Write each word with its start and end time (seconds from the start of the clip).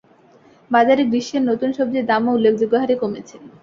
বাজারে 0.71 1.03
গ্রীষ্মের 1.05 1.43
নতুন 1.49 1.69
সবজির 1.77 2.07
দামও 2.09 2.35
উল্লেখযোগ্য 2.35 2.73
হারে 2.81 2.95
কমেছে। 3.01 3.35